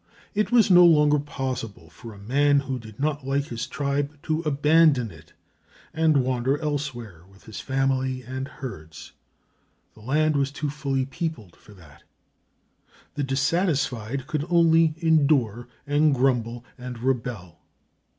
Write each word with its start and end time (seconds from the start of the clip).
It 0.33 0.51
was 0.51 0.71
no 0.71 0.83
longer 0.83 1.19
possible 1.19 1.91
for 1.91 2.11
a 2.11 2.17
man 2.17 2.61
who 2.61 2.79
did 2.79 2.99
not 2.99 3.23
like 3.23 3.49
his 3.49 3.67
tribe 3.67 4.17
to 4.23 4.41
abandon 4.41 5.11
it 5.11 5.33
and 5.93 6.23
wander 6.23 6.57
elsewhere 6.57 7.21
with 7.31 7.43
his 7.43 7.59
family 7.59 8.23
and 8.23 8.47
herds. 8.47 9.11
The 9.93 10.01
land 10.01 10.37
was 10.37 10.49
too 10.49 10.71
fully 10.71 11.05
peopled 11.05 11.55
for 11.55 11.75
that. 11.75 12.01
The 13.13 13.21
dissatisfied 13.23 14.25
could 14.25 14.43
only 14.49 14.95
endure 14.97 15.67
and 15.85 16.15
grumble 16.15 16.65
and 16.79 16.97
rebel. 16.97 17.59